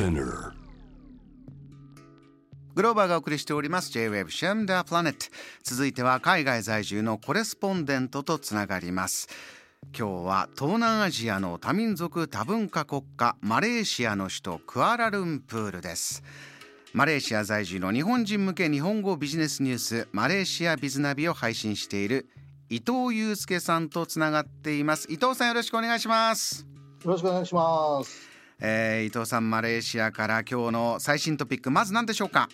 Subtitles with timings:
[0.00, 0.52] Spinner.
[2.74, 3.90] グローバーがお送りしております。
[3.90, 5.26] J-Wave シェムダープラネット
[5.62, 9.28] 続いては海外在住のコレスポンデントとつながります。
[9.94, 16.22] 今日は東南アジアの多民族多文化国家マレーシアの首都クアラルンプールです。
[16.94, 22.26] マレーシア在住の日本人向け日本語ビジネスニュースマレーシアビズナビを配信している
[22.70, 25.12] 伊藤祐介さんとつながっています。
[25.12, 26.66] 伊藤さんよろしくお願いします。
[27.04, 28.29] よろしくお願いします。
[28.60, 32.48] えー、伊藤さんマレーシアから今日の最新トピックまず何でしょうか？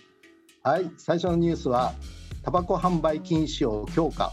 [0.63, 1.95] はい、最初のニュースは
[2.43, 4.33] タバコ販売禁止を強化。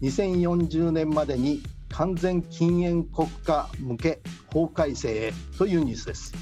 [0.00, 4.20] 2040年までに完全禁煙国家向け
[4.52, 6.32] 法改正へというニュースです。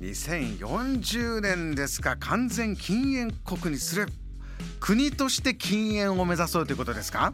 [0.00, 2.16] 2040年ですか？
[2.16, 4.08] 完全禁煙国にする
[4.80, 7.32] 国として禁煙を目指そうということですか？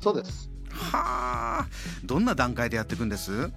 [0.00, 0.48] そうです。
[0.70, 1.66] はあ
[2.04, 3.50] どんな段階でやっていくんです？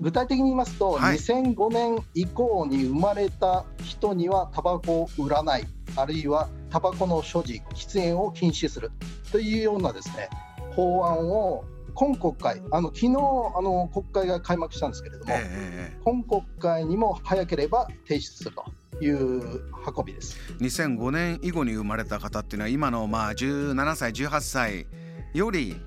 [0.00, 1.16] 具体的に言いますと、はい。
[1.16, 8.90] 2005年以降に生まれた人にはタバコを売らない、あるいはタバコの所持、喫煙を禁止する
[9.32, 10.28] というようなですね
[10.74, 11.64] 法案を
[11.94, 18.64] 今国会、あの昨日あの国会が開幕したんですけれども、ええ今国会にも早ければ提出すると。
[19.00, 19.62] いう
[19.96, 20.36] 運びです。
[20.60, 24.86] 2005年以後に生まれた方っていうのは今のまあ17歳18歳
[25.34, 25.80] より、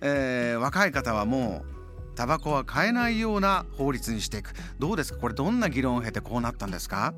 [0.00, 1.73] えー若い方はもう
[2.14, 4.52] タバコは買えないような法律にしていく。
[4.78, 5.18] どうですか？
[5.20, 7.14] これどんな議論を経てこうなったんですか？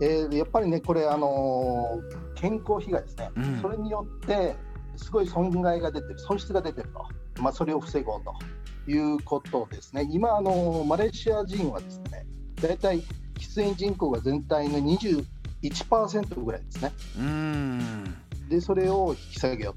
[0.00, 3.60] えーやっぱりね、これ、あのー健康被害ですね、うん。
[3.60, 4.54] それによって
[4.96, 6.88] すごい損害が出てる、損失が出てる
[7.34, 12.26] と、まあ、それを防ごうということですね、今、あのーマレーシア人はですね、
[12.62, 13.00] 大体
[13.34, 18.16] 喫煙人口が全体の21%ぐらいですね、うーん。
[18.48, 19.74] でそれを引き下げよう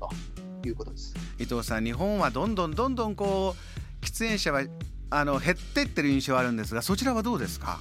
[0.61, 1.15] ということです。
[1.39, 4.63] 伊藤さん日本はどんどんどんどんこう喫煙者は
[5.09, 7.79] あの減ってってる印象あるんですがそちらはどうですか？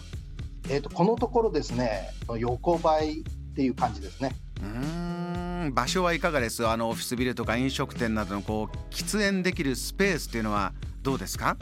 [0.68, 3.22] えー、とこのところですね、横ばいっ
[3.54, 4.36] ていう感じですね。
[4.60, 6.66] うーん場所はいかがです？
[6.66, 10.72] あのオフィスビルとか飲食店などのこう喫煙できるスペースっていうのは
[11.02, 11.56] どうですか？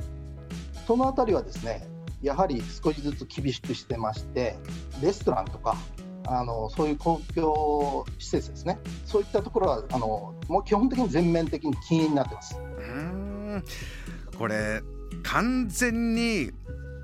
[0.87, 1.87] そのあたりはですね、
[2.23, 4.57] やはり少しずつ厳しくしてまして、
[5.03, 5.77] レストランとか、
[6.27, 12.57] あのそういう公共施設ですね、そういったところはあのもう基本的に全面的に禁煙になってます。
[12.57, 12.85] うー
[13.59, 13.65] ん
[14.39, 14.83] これ
[15.25, 16.53] 完全に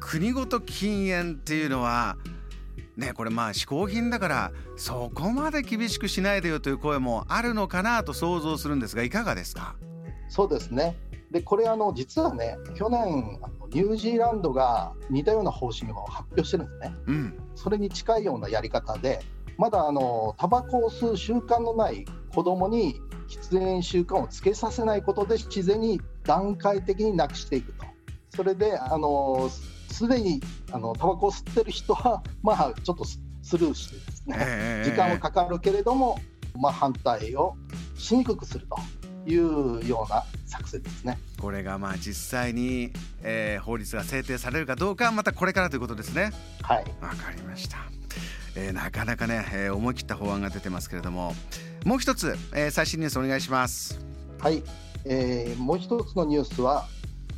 [0.00, 2.16] 国ごと禁煙っていうのは
[2.96, 9.74] ねこれまあ嗜好品だからそこまで厳しくしないでよという声もあるのかなと想像するんですがいかがですか？
[10.28, 10.96] そうですね。
[11.30, 16.94] で、これあの実はね、去年あのニュージーランドが似たような方針を発表してるんですね。
[17.06, 19.20] うんそれに近いようなやり方で、
[19.58, 27.86] まだあのタバコを吸う習慣のない子供に喫煙習慣をつけさせないことで自然に段階的になくしていくと。
[28.34, 29.48] それであの
[29.90, 30.40] すでに
[30.72, 36.18] あのタバコを吸ってる人は まあちょっとススルーしてですね、ええ時間はかかるけれども、
[36.56, 37.54] まあ、反対を
[37.94, 41.18] しにくくするというような作戦ですね。
[41.38, 42.90] これがまあ実際に、
[43.22, 46.32] えー法律が制定されるかどうかはまたこれからということですね。
[46.62, 46.84] はい。
[47.02, 47.76] わかりました、
[48.56, 51.34] えーなかなかね、えー思い切った法案が出てますけれども。
[51.84, 54.00] もう一つ、えー最新ニュースお願いします。
[54.40, 54.62] はい、
[55.04, 56.86] えーもう一つのニュースは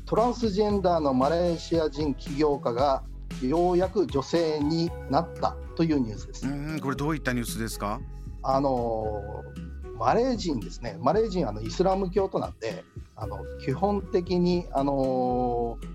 [0.04, 3.02] トランスジェンダーのマレーシア人起業家が
[3.42, 6.46] ようやく女性になったというニュースです。
[6.46, 8.00] うーんこれどういったニュースですか？
[8.42, 12.84] あのーマレー人ですね、マレー人はあのイスラム教徒なんで、
[13.16, 15.86] あの基本的に、あのー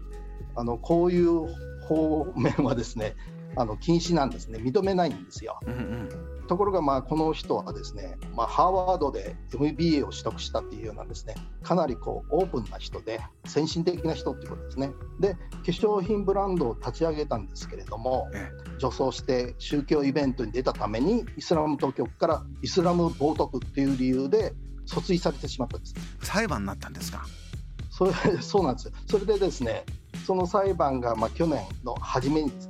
[0.55, 1.47] あのこういう
[1.83, 3.15] 方面はですね
[3.56, 5.59] あの禁止なんですね、認めないんですよ。
[5.66, 6.09] うんうん
[6.47, 14.91] ところが、まあ、この人はですね、まあ、ハーバードで MBA を取得したっていうようなですね、かなりこうオープンな人で、先進的な人っていうことですね。
[15.22, 24.53] で、化粧品ブランドを立ち上げたんですけれども、え女装して宗教イベントに出たために、イスラム当局からイスラム冒涜っていう理由で
[24.85, 25.95] 訴追されてしまったんです。
[26.22, 27.25] 裁判になったんですか？
[27.89, 28.94] それ そうなんですよ。
[29.07, 29.85] それでですね、
[30.25, 32.68] その裁判がまあ去年の初めにです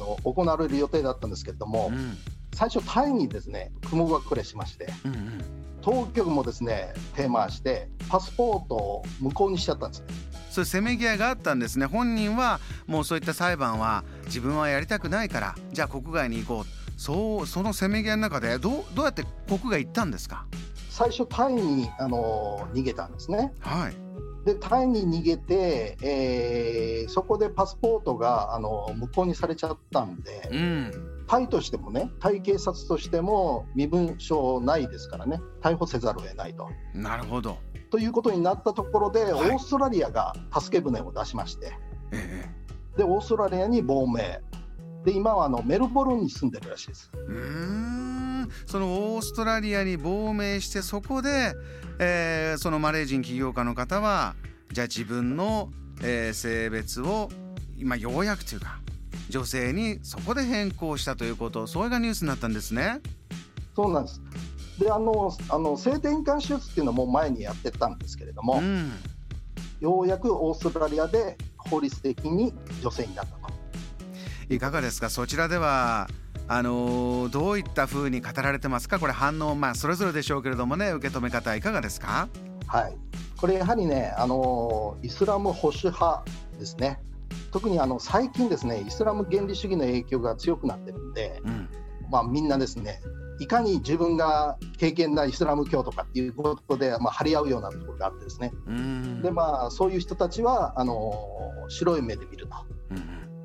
[0.00, 2.16] の行われる予定だったんですけれども、えうん。
[2.54, 5.40] 最初タイにですね雲が暮れしましてうんうん。
[5.82, 10.00] 当局もですね手回してパスポートを無効にしちゃったんです。
[10.00, 10.06] ね
[10.50, 11.86] そういうせめぎ合いがあったんですね。
[11.86, 12.58] 本人は
[12.88, 17.00] もうそういった裁判は自分はやりたくないからじゃあ国外に行こう。
[17.00, 20.44] そうそのせめぎ合いの中でどうどうやって国外行ったんですか？
[20.90, 23.52] 最初タイにあの逃げたんですね。
[23.60, 23.94] はい
[24.54, 30.92] でタイに逃げて、えーそこでパスポートがあの無効にされちゃったんでうん。
[31.26, 36.68] タイとしてもねタイ警察としても身分証ないですからね逮捕せざるを得ないと。
[36.94, 37.58] なるほど。
[37.90, 39.50] ということになったところで、はい。
[39.50, 41.72] オーストラリアが助け舟を出しまして。
[42.12, 42.44] え
[42.94, 42.98] え。
[42.98, 44.40] でオーストラリアに亡命。
[45.04, 47.10] で今はあのメルボルンに住んでるらしいです。
[47.14, 47.89] うん
[48.66, 51.54] そのオーストラリアに亡命してそこで、
[51.98, 54.34] えー、そのマレー人起業家の方は
[54.72, 55.70] じゃあ自分の、
[56.02, 57.28] えー、性別を
[57.76, 58.80] 今ようやくというか
[59.28, 63.00] 女性にそこで変更したということそれがニュースになったんですね。
[63.74, 64.20] そうなんです
[64.78, 68.90] であのあの性転換手術っていうのも前にやってたんですけれども、うん、
[69.80, 73.40] ようやくオーストラリアで法律的に女性になったと。
[74.48, 75.10] いかがですか？
[75.10, 76.08] そちらでは
[76.52, 78.98] あのどういったふうに語られてますか？
[78.98, 82.28] これ反応、まあ、それぞれでしょうけれどもね受け止め方いかがですか？
[82.66, 82.96] はい。
[83.36, 86.24] これやはりねあのイスラム保守派
[86.58, 86.98] ですね。
[87.52, 91.68] 特にあの最近ですねイスラム原理主義の影響が強くなってるんで、うん、
[92.10, 93.00] まあ、みんなですね
[93.38, 98.52] いかに自分が経験なイスラム教とかっていうことで、まあ、張り合うようなところがあってですね。
[99.22, 101.12] で、まあ、そういう人たちはあの
[101.68, 102.56] 白い目で見ると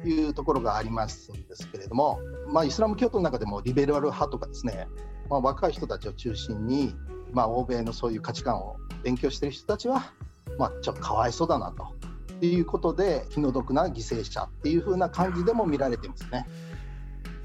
[0.09, 4.87] いうところがありますんですけれども、まあ、イスラム教徒の中でもリベラル派とかですね、
[5.29, 6.95] まあ、若い人たちを中心に、
[7.31, 10.11] まあ、欧米のそういう価値観を勉強している人たちは、
[10.57, 11.93] まあ、ちょっとかわいそうだなと。
[12.41, 16.45] いうことで気の毒な犠牲者っていう風な感じでも見られていますね。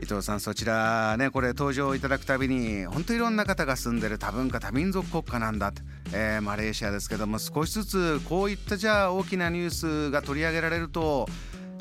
[0.02, 5.72] 伊藤さんそちらねこれ登場いただくたびに本当いろんな方が住んでる多文化多民族国家なんだ
[6.12, 11.28] えー、マレーシアですけども少しずつこういったじゃあ大きなニュースが取り上げられると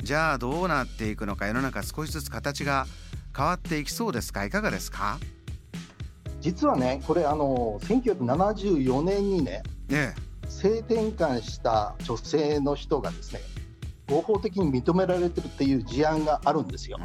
[0.02, 2.86] じゃあどうなっていくのか世の中少しずつ形が
[3.36, 4.44] 変わっていきそうですか？
[4.44, 5.18] いかがですか？
[6.40, 10.14] 実はねこれあの1974年にねね
[10.48, 13.40] 性転換した女性の人がですね
[14.08, 16.98] 合法的に認められてるっていう事案があるんですよ。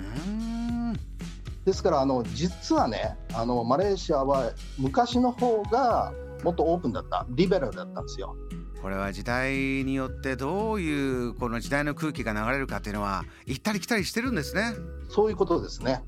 [1.66, 6.14] ですからあの実はねあのマレーシアは昔の方が
[6.44, 8.36] もっとオープンだったリベラルだったんですよ。
[8.86, 14.76] これは時代によってどういうこの時代の空気が流れるかっていうのは行ったり来たりしてるんですね。
[15.10, 16.04] そういうことですね。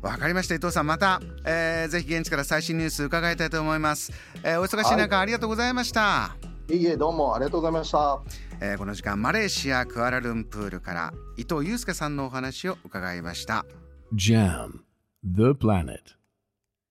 [0.00, 4.10] わかりました伊藤さんまた、えー、ぜひ現地から最新ニュース伺いたいと思います。
[4.42, 6.34] えー、お忙しい中、はい、ありがとうございました。
[6.70, 8.22] いいえどうもありがとうございました。
[8.62, 13.66] えー、この時間マレーシアクアラルンプールから伊藤祐介さんのお話を伺いました。
[14.14, 14.80] JAM
[15.22, 16.21] The Planet